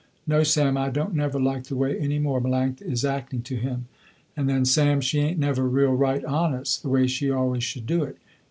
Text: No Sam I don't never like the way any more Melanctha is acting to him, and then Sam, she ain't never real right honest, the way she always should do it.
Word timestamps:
No 0.25 0.41
Sam 0.41 0.77
I 0.77 0.89
don't 0.89 1.13
never 1.13 1.39
like 1.39 1.65
the 1.65 1.75
way 1.75 1.95
any 1.95 2.17
more 2.17 2.41
Melanctha 2.41 2.81
is 2.81 3.05
acting 3.05 3.43
to 3.43 3.55
him, 3.55 3.85
and 4.35 4.49
then 4.49 4.65
Sam, 4.65 4.99
she 4.99 5.19
ain't 5.19 5.37
never 5.37 5.67
real 5.69 5.93
right 5.93 6.25
honest, 6.25 6.81
the 6.81 6.89
way 6.89 7.05
she 7.05 7.29
always 7.29 7.63
should 7.63 7.85
do 7.85 8.01
it. 8.05 8.17